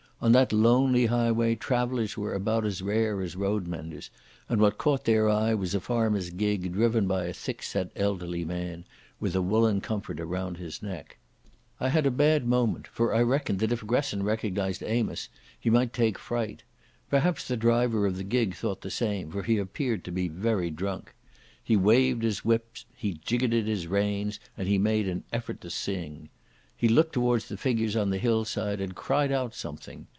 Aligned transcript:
On 0.23 0.33
that 0.33 0.53
lonely 0.53 1.07
highway 1.07 1.55
travellers 1.55 2.15
were 2.15 2.35
about 2.35 2.63
as 2.63 2.83
rare 2.83 3.21
as 3.21 3.35
roadmenders, 3.35 4.11
and 4.47 4.61
what 4.61 4.77
caught 4.77 5.05
their 5.05 5.27
eye 5.27 5.55
was 5.55 5.73
a 5.73 5.79
farmer's 5.79 6.29
gig 6.29 6.71
driven 6.73 7.07
by 7.07 7.25
a 7.25 7.33
thick 7.33 7.63
set 7.63 7.89
elderly 7.95 8.45
man 8.45 8.85
with 9.19 9.35
a 9.35 9.41
woollen 9.41 9.81
comforter 9.81 10.23
round 10.27 10.57
his 10.57 10.83
neck. 10.83 11.17
I 11.79 11.89
had 11.89 12.05
a 12.05 12.11
bad 12.11 12.45
moment, 12.45 12.85
for 12.85 13.15
I 13.15 13.23
reckoned 13.23 13.57
that 13.61 13.71
if 13.71 13.83
Gresson 13.87 14.21
recognised 14.21 14.83
Amos 14.85 15.27
he 15.59 15.71
might 15.71 15.91
take 15.91 16.19
fright. 16.19 16.61
Perhaps 17.09 17.47
the 17.47 17.57
driver 17.57 18.05
of 18.05 18.15
the 18.15 18.23
gig 18.23 18.53
thought 18.53 18.81
the 18.81 18.91
same, 18.91 19.31
for 19.31 19.41
he 19.41 19.57
appeared 19.57 20.03
to 20.03 20.11
be 20.11 20.27
very 20.27 20.69
drunk. 20.69 21.15
He 21.63 21.75
waved 21.75 22.21
his 22.21 22.45
whip, 22.45 22.73
he 22.95 23.13
jiggoted 23.25 23.65
the 23.65 23.87
reins, 23.87 24.39
and 24.55 24.67
he 24.67 24.77
made 24.77 25.07
an 25.07 25.23
effort 25.33 25.61
to 25.61 25.71
sing. 25.71 26.29
He 26.77 26.87
looked 26.87 27.13
towards 27.13 27.47
the 27.47 27.57
figures 27.57 27.95
on 27.95 28.09
the 28.11 28.17
hillside, 28.19 28.81
and 28.81 28.95
cried 28.95 29.31
out 29.31 29.53
something. 29.55 30.07